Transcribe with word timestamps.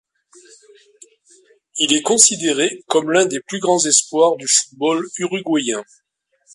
Il 1.77 1.93
est 1.93 2.01
considéré 2.01 2.83
comme 2.87 3.11
l'un 3.11 3.27
des 3.27 3.39
plus 3.39 3.59
grands 3.59 3.85
espoirs 3.85 4.35
du 4.37 4.47
football 4.47 5.05
uruguayen. 5.19 5.83